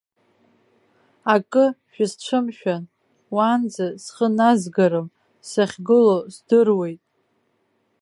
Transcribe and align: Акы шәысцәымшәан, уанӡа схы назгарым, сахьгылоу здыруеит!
Акы 1.33 1.65
шәысцәымшәан, 1.93 2.83
уанӡа 3.35 3.87
схы 4.03 4.27
назгарым, 4.37 5.07
сахьгылоу 5.49 6.21
здыруеит! 6.33 7.01